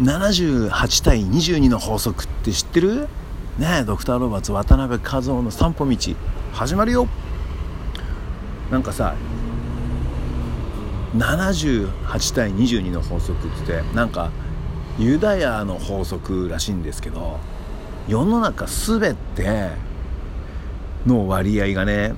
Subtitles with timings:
[0.00, 3.08] 78対22の法則って知ってる？
[3.58, 6.16] ねえドクター・ロバーツ渡辺和夫の散歩道。
[6.52, 7.08] 始まるよ。
[8.70, 9.16] なんかさ
[11.16, 14.30] 78対22の法則って言ってなんか
[14.98, 17.40] ユダヤの法則らしいんですけど
[18.06, 19.70] 世の中全て
[21.06, 22.14] の割合がね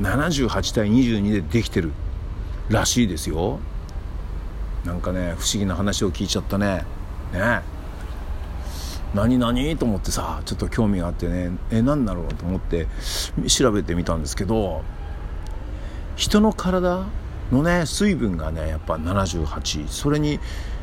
[0.00, 1.92] 78対22でできてる
[2.68, 3.60] らしいですよ。
[4.84, 6.84] なんかね不思議な話を聞いちゃったね。
[7.32, 7.62] ね。
[9.14, 11.50] 何何と思ってさちょっと興味があってね。
[11.70, 12.28] え何だろう？
[12.34, 12.86] と思って
[13.48, 14.82] 調べてみたんですけど
[16.16, 17.06] 人の体
[17.50, 20.38] のね水分がねやっぱ78それに、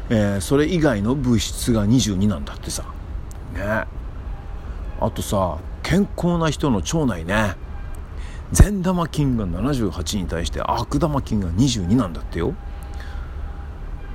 [0.10, 2.84] えー、それ以外の物質が22なんだってさ。
[3.54, 3.86] ね。
[5.00, 7.56] あとさ健康な人の腸内ね
[8.52, 12.56] 善玉菌が78に対して悪玉菌が22なんだってよ。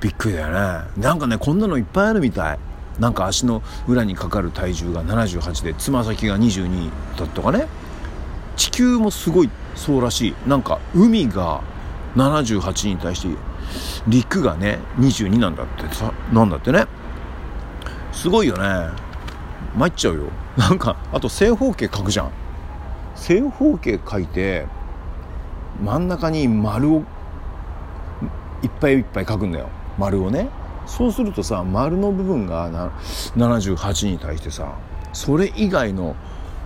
[0.03, 0.91] びっくりだよね。
[0.97, 2.59] なんかねこんなのいっぱいあるみたい。
[2.99, 7.67] なんか足の裏にかかる体重が78でつま先が22だとかね。
[8.57, 10.35] 地球もすごいそうらしい。
[10.45, 11.61] なんか海が
[12.17, 13.29] 78に対して
[14.05, 15.95] 陸がね22なんだって。
[15.95, 16.85] さなんだってね。
[18.11, 18.89] すごいよね。
[19.77, 20.23] 参っちゃうよ。
[20.57, 22.31] なんかあと正方形書くじゃん。
[23.15, 24.67] 正方形書いて
[25.81, 27.03] 真ん中に丸を
[28.61, 29.69] いっぱいいっぱい書くんだよ。
[29.97, 30.49] 丸をね。
[30.85, 32.91] そうするとさ丸の部分が
[33.37, 34.75] 78に対してさ
[35.13, 36.15] それ以外の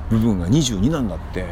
[0.10, 1.44] 部分が22なんだって。
[1.44, 1.48] ね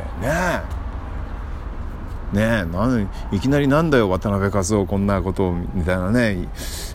[2.33, 2.35] え。
[2.35, 6.49] ねえなんいきなりなんだよ渡辺和夫こんなことみたいなね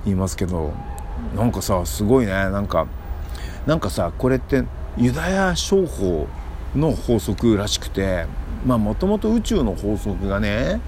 [0.04, 0.72] 言いますけど。
[1.36, 2.32] なんかさすごいね。
[2.32, 2.86] なんか
[3.66, 4.64] なんかさこれって
[4.96, 6.26] ユダヤ商法
[6.74, 8.26] の法則らしくて
[8.66, 10.80] まあもともと宇宙の法則がね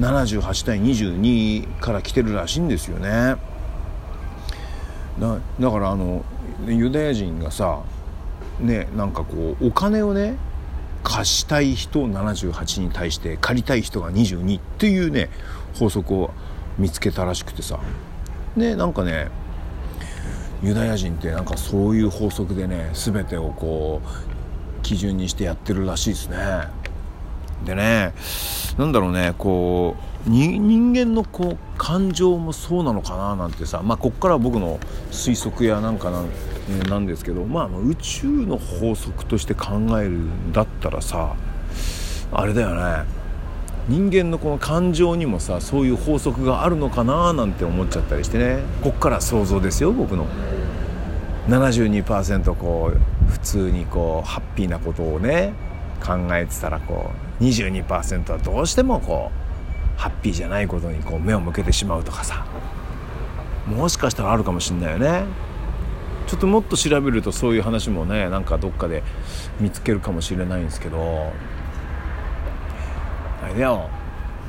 [0.00, 3.36] 78対22から来てるらしいんですよね。
[5.18, 6.24] だからあの
[6.66, 7.80] ユダヤ人がさ
[8.60, 10.36] ねなんかこうお金をね
[11.02, 15.30] 貸したい人78に対して借りたい人が22っていうね
[15.78, 16.30] 法則を
[16.78, 17.78] 見つけたらしくてさ。
[18.56, 19.28] でなんかね
[20.62, 26.36] ユダヤ人ってなんかそういう法則でね全てをこう基準にしてやってるらしいですね。
[27.64, 28.12] でね
[28.78, 29.96] なんだろうねこ
[30.26, 34.78] う人間のこう感情もそうなのかななんてさまあこっから僕の
[35.10, 36.28] 推測やなんかなん
[36.88, 41.36] なんですけどまあ宇宙の法則として考えるんだったらさ
[42.32, 43.04] あれだよね。
[43.88, 48.58] 人間のこの感情にもさそういう法則があるのかななんて思っちゃったりしてね。
[48.82, 50.26] こっから想像ですよ僕の。
[51.48, 55.52] 72%こう普通にこうハッピーなことをね。
[55.98, 59.30] 考えてたらこう22%はどうしてもこ
[59.96, 62.46] うハッピーじゃないことにこう目を向けてしまうとかさ。
[63.66, 65.24] もしかしたらあるかもしんないよね。
[66.26, 69.02] ちょっともっと調べるとそういう話もねなんかどっかで
[69.60, 71.32] 見つけるかもしれないんですけど。
[73.42, 73.90] あれだよ。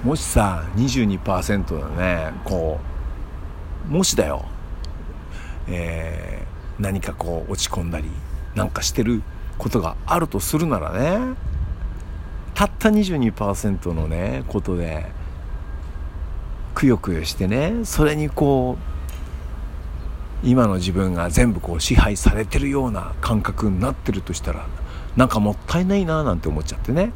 [0.03, 2.79] もしさ22%のねこ
[3.90, 4.46] うもしだよ。
[5.68, 8.09] えー、何かこう落ち込んだり
[8.56, 9.22] なんかしてる
[9.57, 11.35] ことがあるとするならね
[12.53, 15.06] たった22%のねことで
[16.73, 18.78] くよくよしてねそれにこ
[20.44, 24.67] う今の自分が全部こう支配されてるような感覚になってるとしたら
[25.16, 27.12] なんかもったいないななんて思っちゃってね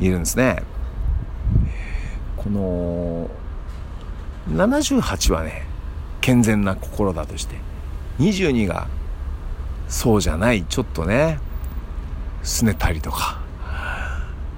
[0.00, 0.62] いるんですね。
[2.36, 3.30] この
[4.48, 5.66] 78はね
[6.20, 7.56] 健全な心だとして
[8.18, 8.88] 22が
[9.88, 11.38] そうじゃないちょっとね
[12.42, 13.40] すねたりとか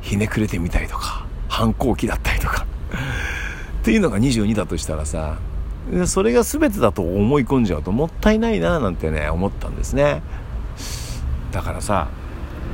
[0.01, 2.67] ひねくれてみたりとか反抗期だったりとか。
[3.83, 5.39] っていうのが22だとしたらさ
[6.07, 10.23] それが全てだと思い込んじゃうともったいないななんてね思ったんですね。
[11.51, 12.09] だからさ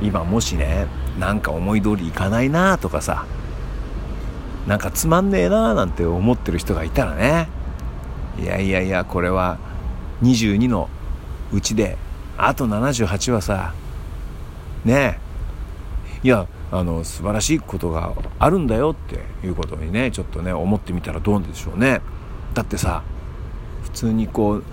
[0.01, 0.87] 今もしね
[1.19, 3.25] なんか思い通りいかないなとかさ
[4.67, 7.49] なんかつまんねえななんて思ってる人がいたらね
[8.39, 9.57] いやいやいやこれは
[10.21, 10.89] 22の
[11.51, 11.97] うちで
[12.37, 13.73] あと78はさ
[14.85, 15.19] ね
[16.23, 22.01] いやあの素晴らしいことがあるんだよっていうことにねちょっとね思ってみたらどうでしょうね。
[22.53, 23.03] だってさ
[23.83, 24.63] 普通にこう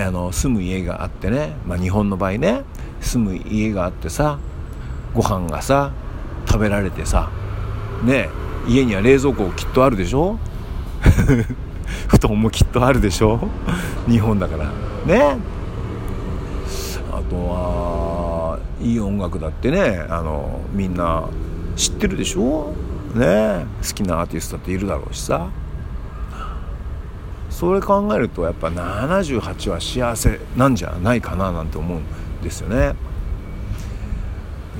[0.00, 2.62] あの住む家があってね、まあ、日本の場合ね
[3.00, 4.38] 住む家があってさ
[5.12, 5.92] ご飯がさ
[6.46, 7.30] 食べられてさ
[8.02, 8.28] ね
[8.66, 10.38] 家には冷蔵庫きっとあるでしょ？
[12.08, 13.38] 布団もきっとあるでしょ？
[14.08, 14.70] 日本だから。
[15.06, 15.36] ね
[17.12, 17.93] あとは
[18.80, 21.28] いい音楽だってねあのみんな
[21.76, 22.72] 知ってるでしょ？
[23.14, 23.66] ね。
[23.82, 25.48] 好きなアーティストだっているだろうしさ。
[27.50, 32.02] それ考えるとやっぱ78は幸せなんじゃないかななんて思うん
[32.42, 32.94] ですよね。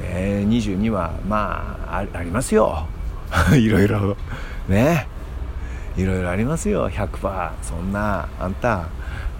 [0.02, 2.88] ね22はまあありますよ。
[3.55, 4.17] いろいろ。
[4.69, 5.06] ね。
[5.97, 6.90] いろいろありますよ。
[6.90, 8.88] 100%そんなあんた。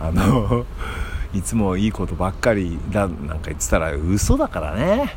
[0.01, 0.65] あの
[1.35, 5.17] いつもいいことばっかりだなんか言ってたら嘘だからね。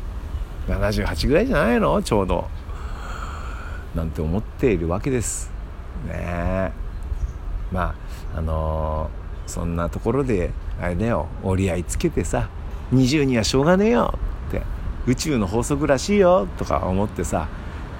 [0.66, 2.02] 78ぐらいじゃないの？
[2.02, 2.48] ちょうど。
[3.94, 5.50] なんて思っているわけです。
[6.06, 6.10] ね。
[6.12, 6.72] え
[7.70, 7.94] ま
[8.34, 10.50] ああのー、そんなところで
[10.80, 11.28] あれだよ。
[11.44, 12.48] 折り合いつけてさ
[12.92, 14.18] 20にはしょうがねえよ。
[14.48, 14.62] って
[15.06, 17.46] 宇宙の法則らしいよとか思ってさ、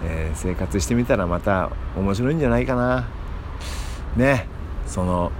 [0.05, 3.09] えー、生活してみたらまた面白いんじゃないかな。
[4.17, 4.49] ね。
[4.89, 5.31] その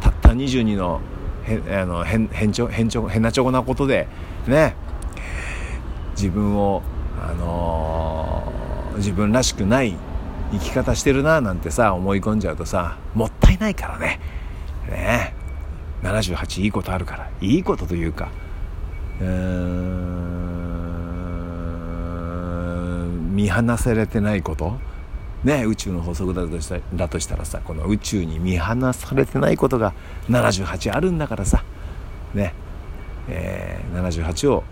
[0.00, 1.00] たった22の
[1.46, 4.08] へあの変変ちょ変ちょ変なちょこなことで
[4.46, 4.74] ね。
[6.12, 6.82] 自分を、
[7.20, 9.96] あのー、自分らしくない
[10.52, 14.20] 生き方してるななんてさ思い込んじゃうとさもったいないからね。
[14.88, 15.34] ね。
[16.02, 17.30] 78いいことあるから。
[17.40, 18.30] いいことというか。
[19.20, 20.12] うーん。
[23.34, 24.76] 見放されてないこと。
[25.44, 29.92] ね、宇宙の法則だとしただとしたらさこの宇宙に見放されてないことが
[30.28, 31.64] 78あるんだからさ
[32.32, 32.54] ね
[33.28, 34.64] えー、78を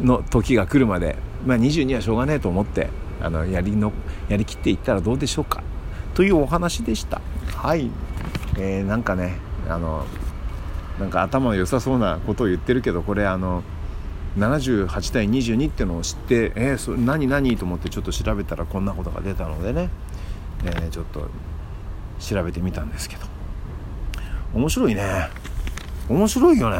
[0.00, 1.16] の時が来るまで、
[1.46, 2.88] まあ、22はしょうがねえと思って
[3.20, 3.92] あのやりの
[4.28, 5.62] やりきっていったらどうでしょうか
[6.14, 7.20] というお話でした。
[7.54, 7.90] はい、
[8.56, 9.36] えー、なんかね
[9.68, 10.04] あの
[10.98, 13.62] なんか頭良さそうなことを言ってるけどこれあの
[14.36, 19.90] 78対22っていうのを知ってえー、そ何何と思ってちょっと調べたらこんなことが出たのでね、
[20.64, 21.28] えー、ちょっと
[22.20, 23.26] 調べてみたんですけど。
[24.54, 25.28] 面白いね。
[26.08, 26.78] 面白いよね。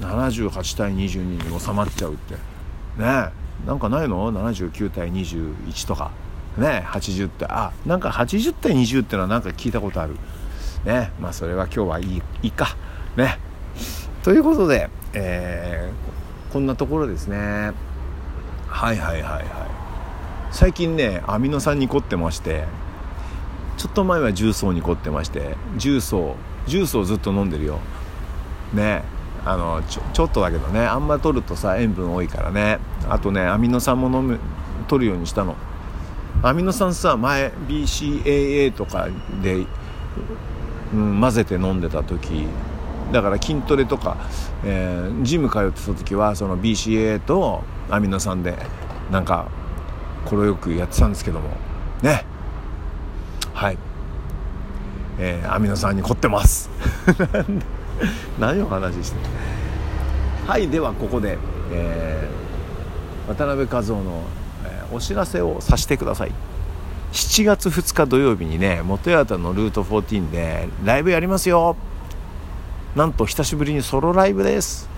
[0.00, 2.34] 78対22に収まっちゃうって。
[2.34, 3.28] ね
[3.66, 6.10] なんかないの？79対21とか。
[6.56, 7.46] ね80って。
[7.46, 10.16] あなんか80対20ってのはなんか聞いたことある。
[10.84, 12.76] ねまあそれは今日はいいいいか。
[13.16, 13.38] ね
[14.22, 15.90] ということで、え、
[16.52, 17.72] こんなところですね。
[18.68, 19.44] はいはいはいはい。
[20.50, 22.66] 最近ねアミノ酸に凝ってまして
[23.78, 27.78] ちょっと前は重曹に凝ってまして重曹重曹ずっと飲んでるよ。
[28.74, 29.02] ね
[29.46, 32.78] あのちょちょっとだけどねあんま取るとさ塩分多いからね。
[33.08, 34.38] あとねアミノ酸も飲む
[34.88, 35.56] 取るようにしたの。
[36.42, 39.08] アミノ酸さ前 BCAA とか
[39.42, 39.64] で、
[40.92, 42.46] うん、混ぜて飲んでた時
[43.12, 44.16] だから筋トレとか、
[44.64, 48.56] えー、ジム通ってた時はその BCA とアミノ酸で
[49.10, 49.48] なんか
[50.24, 51.50] こよくやってたんですけども。
[52.02, 52.24] ね。
[53.54, 53.78] はい、
[55.18, 56.70] えー、アミノ酸に凝ってます。
[58.38, 59.16] 何を話して
[60.46, 61.38] はいではここで、
[61.70, 64.22] えー、渡辺和夫の、
[64.64, 66.32] えー、お知らせをさせてください。
[67.12, 71.76] 7月2日土曜日にね元八幡のルート14でライブやりますよ。
[72.96, 74.88] なんと久しぶりにソロライブです。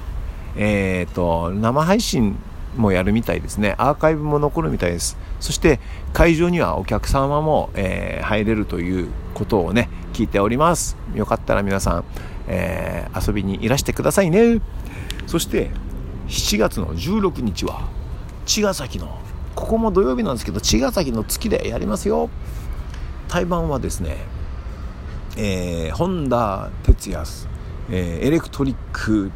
[0.57, 2.37] えっ、ー、と生配信
[2.77, 3.75] もやるみたいですね。
[3.79, 5.17] アーカイブも残るみたいです。
[5.41, 5.81] そして
[6.13, 10.97] 会場にはお客様も、えー、入れるということをね聞いております。
[11.15, 12.05] よかったら皆さん
[12.47, 14.61] えー、遊びにいらしてくださいね。
[15.27, 15.71] そして
[16.29, 17.89] 7月の16日は
[18.47, 19.19] 茅ヶ崎の
[19.55, 22.31] ここも土曜日なんですけど茅ヶ崎の月でやりますよ。
[23.29, 24.19] 対バンはですね、
[25.37, 27.25] えー、本田哲也、
[27.91, 29.31] えー、エレクトリック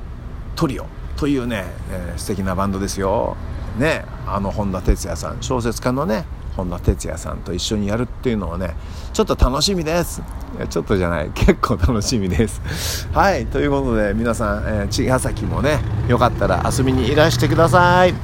[0.57, 0.87] トリオ
[1.17, 3.37] というね、えー、素敵なバンドですよ。
[3.79, 6.25] ねあの本田哲也さん小説家のね
[6.57, 8.75] 本田哲也さんと一緒にやるっていうのはね
[9.13, 10.23] ちょっと楽しみです。
[10.71, 13.09] ちょっとじゃない結構楽しみです。
[13.15, 18.15] はいということで皆さん、えー、茅ヶ崎もねよかったら遊びにいらしてください。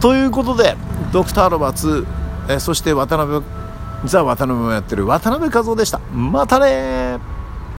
[0.00, 0.76] ということで
[1.12, 2.06] ドクターロバツ、
[2.48, 3.44] えー、そして渡辺
[4.04, 5.98] ザ・渡辺もやってる渡辺和夫でした。
[6.12, 7.33] またね